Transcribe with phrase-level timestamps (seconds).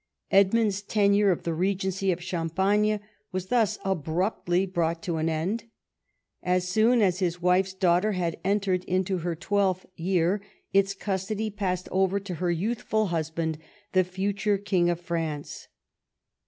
[0.31, 2.99] Edmund's tenure of the regency of Champagne
[3.35, 5.65] Avas thus abruptly brought to an end.
[6.41, 10.41] As soon as his wife's daughter had entered into her twelfth year,
[10.73, 13.59] its custody passed over to her youthful husband,
[13.93, 15.67] the future King of France.